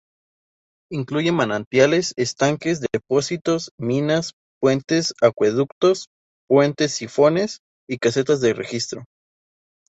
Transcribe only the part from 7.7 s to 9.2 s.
y casetas de registro.